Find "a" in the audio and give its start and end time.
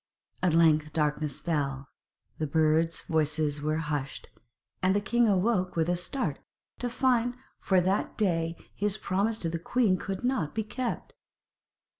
5.89-5.95